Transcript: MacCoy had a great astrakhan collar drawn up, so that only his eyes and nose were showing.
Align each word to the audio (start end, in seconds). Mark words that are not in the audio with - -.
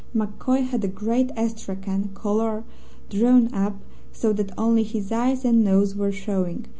MacCoy 0.15 0.65
had 0.67 0.83
a 0.83 0.87
great 0.87 1.29
astrakhan 1.37 2.09
collar 2.15 2.63
drawn 3.11 3.53
up, 3.53 3.75
so 4.11 4.33
that 4.33 4.49
only 4.57 4.81
his 4.81 5.11
eyes 5.11 5.45
and 5.45 5.63
nose 5.63 5.93
were 5.95 6.11
showing. 6.11 6.65